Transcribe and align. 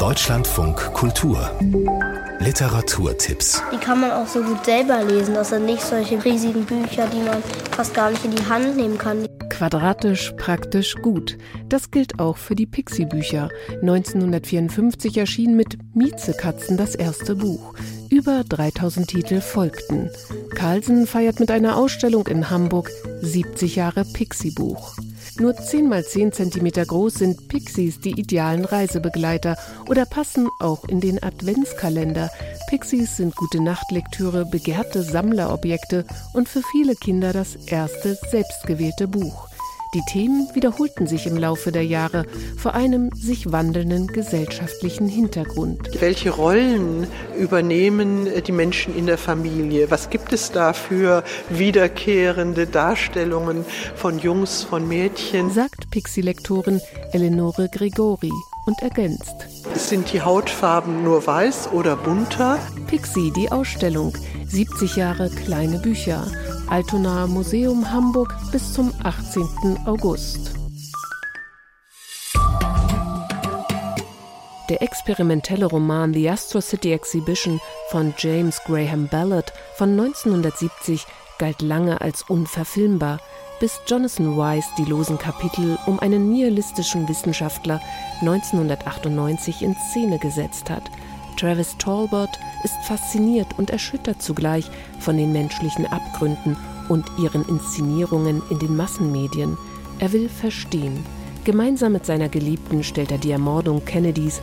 Deutschlandfunk 0.00 0.94
Kultur 0.94 1.50
Literaturtipps 2.38 3.62
Die 3.70 3.76
kann 3.76 4.00
man 4.00 4.10
auch 4.10 4.26
so 4.26 4.42
gut 4.42 4.64
selber 4.64 5.04
lesen. 5.04 5.34
Das 5.34 5.50
sind 5.50 5.66
nicht 5.66 5.82
solche 5.82 6.24
riesigen 6.24 6.64
Bücher, 6.64 7.06
die 7.08 7.20
man 7.20 7.42
fast 7.72 7.92
gar 7.92 8.08
nicht 8.10 8.24
in 8.24 8.30
die 8.30 8.46
Hand 8.46 8.78
nehmen 8.78 8.96
kann. 8.96 9.26
Quadratisch, 9.50 10.32
praktisch, 10.38 10.94
gut. 11.02 11.36
Das 11.68 11.90
gilt 11.90 12.18
auch 12.18 12.38
für 12.38 12.54
die 12.54 12.64
Pixie-Bücher. 12.64 13.50
1954 13.82 15.18
erschien 15.18 15.54
mit 15.54 15.76
Miezekatzen 15.94 16.78
das 16.78 16.94
erste 16.94 17.36
Buch. 17.36 17.74
Über 18.08 18.42
3000 18.48 19.06
Titel 19.06 19.42
folgten. 19.42 20.08
Carlsen 20.54 21.06
feiert 21.06 21.40
mit 21.40 21.50
einer 21.50 21.76
Ausstellung 21.76 22.26
in 22.26 22.48
Hamburg 22.48 22.90
70 23.20 23.76
Jahre 23.76 24.06
Pixie-Buch. 24.06 24.96
Nur 25.40 25.56
10 25.56 25.88
mal 25.88 26.04
10 26.04 26.32
cm 26.32 26.70
groß 26.86 27.14
sind 27.14 27.48
Pixies 27.48 27.98
die 27.98 28.10
idealen 28.10 28.66
Reisebegleiter 28.66 29.56
oder 29.88 30.04
passen 30.04 30.48
auch 30.58 30.84
in 30.84 31.00
den 31.00 31.22
Adventskalender. 31.22 32.30
Pixies 32.68 33.16
sind 33.16 33.34
gute 33.34 33.62
Nachtlektüre, 33.62 34.44
begehrte 34.44 35.02
Sammlerobjekte 35.02 36.04
und 36.34 36.46
für 36.50 36.60
viele 36.70 36.94
Kinder 36.94 37.32
das 37.32 37.56
erste 37.56 38.18
selbstgewählte 38.30 39.08
Buch. 39.08 39.49
Die 39.92 40.02
Themen 40.02 40.48
wiederholten 40.54 41.08
sich 41.08 41.26
im 41.26 41.36
Laufe 41.36 41.72
der 41.72 41.84
Jahre 41.84 42.24
vor 42.56 42.74
einem 42.74 43.10
sich 43.12 43.50
wandelnden 43.50 44.06
gesellschaftlichen 44.06 45.08
Hintergrund. 45.08 46.00
Welche 46.00 46.30
Rollen 46.30 47.08
übernehmen 47.36 48.28
die 48.46 48.52
Menschen 48.52 48.96
in 48.96 49.06
der 49.06 49.18
Familie? 49.18 49.90
Was 49.90 50.08
gibt 50.08 50.32
es 50.32 50.52
da 50.52 50.74
für 50.74 51.24
wiederkehrende 51.48 52.68
Darstellungen 52.68 53.64
von 53.96 54.20
Jungs, 54.20 54.62
von 54.62 54.86
Mädchen? 54.86 55.50
Sagt 55.50 55.90
Pixie-Lektorin 55.90 56.80
Eleonore 57.12 57.68
Gregori 57.68 58.30
und 58.70 58.82
ergänzt. 58.82 59.48
Sind 59.74 60.12
die 60.12 60.22
Hautfarben 60.22 61.02
nur 61.02 61.26
weiß 61.26 61.72
oder 61.72 61.96
bunter? 61.96 62.58
Pixie, 62.86 63.32
die 63.32 63.50
Ausstellung. 63.50 64.12
70 64.46 64.96
Jahre 64.96 65.28
kleine 65.28 65.78
Bücher. 65.78 66.26
Altonaer 66.68 67.26
Museum 67.26 67.90
Hamburg 67.90 68.32
bis 68.52 68.72
zum 68.72 68.92
18. 69.02 69.42
August. 69.86 70.52
Der 74.68 74.82
experimentelle 74.82 75.66
Roman 75.66 76.14
The 76.14 76.30
Astro 76.30 76.60
City 76.60 76.92
Exhibition 76.92 77.60
von 77.88 78.14
James 78.16 78.60
Graham 78.64 79.08
Ballard 79.08 79.52
von 79.74 79.90
1970 79.98 81.06
galt 81.38 81.60
lange 81.60 82.00
als 82.00 82.22
unverfilmbar, 82.22 83.18
bis 83.60 83.80
Jonathan 83.86 84.36
Wise 84.36 84.68
die 84.78 84.84
losen 84.84 85.18
Kapitel 85.18 85.78
um 85.86 86.00
einen 86.00 86.30
nihilistischen 86.30 87.08
Wissenschaftler 87.08 87.80
1998 88.20 89.62
in 89.62 89.76
Szene 89.76 90.18
gesetzt 90.18 90.68
hat– 90.70 90.90
Travis 91.40 91.74
Talbot 91.78 92.38
ist 92.64 92.76
fasziniert 92.84 93.46
und 93.56 93.70
erschüttert 93.70 94.20
zugleich 94.20 94.70
von 94.98 95.16
den 95.16 95.32
menschlichen 95.32 95.86
Abgründen 95.86 96.54
und 96.90 97.06
ihren 97.18 97.48
Inszenierungen 97.48 98.42
in 98.50 98.58
den 98.58 98.76
Massenmedien. 98.76 99.56
Er 100.00 100.12
will 100.12 100.28
verstehen. 100.28 101.02
Gemeinsam 101.44 101.92
mit 101.92 102.04
seiner 102.04 102.28
Geliebten 102.28 102.84
stellt 102.84 103.10
er 103.10 103.16
die 103.16 103.30
Ermordung 103.30 103.82
Kennedys, 103.86 104.42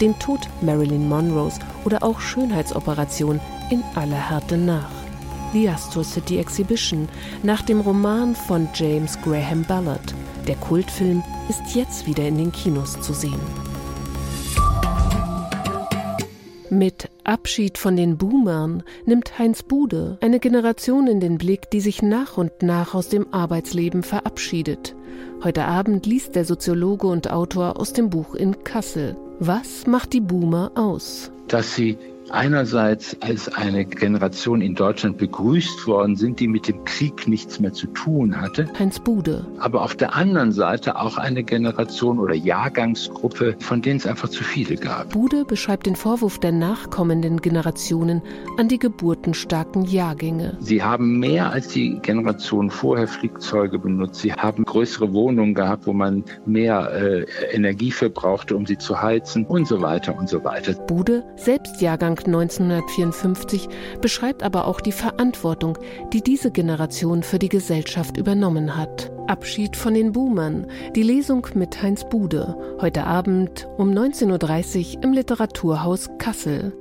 den 0.00 0.18
Tod 0.18 0.40
Marilyn 0.62 1.08
Monroes 1.08 1.60
oder 1.84 2.02
auch 2.02 2.18
Schönheitsoperationen 2.18 3.40
in 3.70 3.84
aller 3.94 4.30
Härte 4.30 4.56
nach. 4.56 5.01
The 5.52 5.68
Astor 5.68 6.02
City 6.02 6.38
Exhibition 6.38 7.08
nach 7.42 7.62
dem 7.62 7.80
Roman 7.80 8.34
von 8.34 8.68
James 8.74 9.20
Graham 9.20 9.64
Ballard. 9.64 10.14
Der 10.48 10.56
Kultfilm 10.56 11.22
ist 11.48 11.74
jetzt 11.74 12.06
wieder 12.06 12.26
in 12.26 12.38
den 12.38 12.52
Kinos 12.52 13.00
zu 13.00 13.12
sehen. 13.12 13.40
Mit 16.70 17.10
Abschied 17.24 17.76
von 17.76 17.96
den 17.96 18.16
Boomern 18.16 18.82
nimmt 19.04 19.38
Heinz 19.38 19.62
Bude 19.62 20.16
eine 20.22 20.40
Generation 20.40 21.06
in 21.06 21.20
den 21.20 21.36
Blick, 21.36 21.70
die 21.70 21.82
sich 21.82 22.00
nach 22.00 22.38
und 22.38 22.62
nach 22.62 22.94
aus 22.94 23.10
dem 23.10 23.26
Arbeitsleben 23.30 24.02
verabschiedet. 24.02 24.94
Heute 25.44 25.66
Abend 25.66 26.06
liest 26.06 26.34
der 26.34 26.46
Soziologe 26.46 27.08
und 27.08 27.30
Autor 27.30 27.78
aus 27.78 27.92
dem 27.92 28.08
Buch 28.08 28.34
in 28.34 28.64
Kassel. 28.64 29.16
Was 29.38 29.86
macht 29.86 30.14
die 30.14 30.20
Boomer 30.20 30.72
aus? 30.74 31.30
Dass 31.48 31.74
sie 31.74 31.98
einerseits 32.32 33.16
als 33.20 33.52
eine 33.54 33.84
Generation 33.84 34.60
in 34.60 34.74
Deutschland 34.74 35.18
begrüßt 35.18 35.86
worden 35.86 36.16
sind, 36.16 36.40
die 36.40 36.48
mit 36.48 36.68
dem 36.68 36.84
Krieg 36.84 37.28
nichts 37.28 37.60
mehr 37.60 37.72
zu 37.72 37.86
tun 37.88 38.40
hatte. 38.40 38.66
Heinz 38.78 38.98
Bude. 39.00 39.46
Aber 39.58 39.82
auf 39.82 39.94
der 39.94 40.14
anderen 40.14 40.52
Seite 40.52 40.96
auch 40.96 41.18
eine 41.18 41.44
Generation 41.44 42.18
oder 42.18 42.34
Jahrgangsgruppe, 42.34 43.56
von 43.58 43.82
denen 43.82 43.98
es 43.98 44.06
einfach 44.06 44.28
zu 44.28 44.42
viele 44.42 44.76
gab. 44.76 45.10
Bude 45.10 45.44
beschreibt 45.44 45.86
den 45.86 45.96
Vorwurf 45.96 46.38
der 46.38 46.52
nachkommenden 46.52 47.40
Generationen 47.40 48.22
an 48.56 48.68
die 48.68 48.78
geburtenstarken 48.78 49.84
Jahrgänge. 49.84 50.56
Sie 50.60 50.82
haben 50.82 51.18
mehr 51.18 51.50
als 51.50 51.68
die 51.68 51.98
Generation 52.00 52.70
vorher 52.70 53.08
Fliegzeuge 53.08 53.78
benutzt. 53.78 54.20
Sie 54.20 54.32
haben 54.32 54.64
größere 54.64 55.12
Wohnungen 55.12 55.54
gehabt, 55.54 55.86
wo 55.86 55.92
man 55.92 56.24
mehr 56.46 56.90
äh, 56.92 57.26
Energie 57.52 57.90
verbrauchte, 57.90 58.56
um 58.56 58.66
sie 58.66 58.78
zu 58.78 59.00
heizen 59.00 59.44
und 59.44 59.66
so 59.66 59.82
weiter 59.82 60.16
und 60.18 60.28
so 60.28 60.42
weiter. 60.44 60.72
Bude, 60.86 61.24
selbst 61.36 61.80
Jahrgang 61.80 62.16
1954, 62.26 63.68
beschreibt 64.00 64.42
aber 64.42 64.66
auch 64.66 64.80
die 64.80 64.92
Verantwortung, 64.92 65.78
die 66.12 66.22
diese 66.22 66.50
Generation 66.50 67.22
für 67.22 67.38
die 67.38 67.48
Gesellschaft 67.48 68.16
übernommen 68.16 68.76
hat. 68.76 69.10
Abschied 69.26 69.76
von 69.76 69.94
den 69.94 70.12
Boomern, 70.12 70.66
die 70.96 71.02
Lesung 71.02 71.46
mit 71.54 71.82
Heinz 71.82 72.04
Bude, 72.08 72.56
heute 72.80 73.04
Abend 73.04 73.68
um 73.76 73.90
19.30 73.90 74.96
Uhr 74.96 75.04
im 75.04 75.12
Literaturhaus 75.12 76.10
Kassel. 76.18 76.72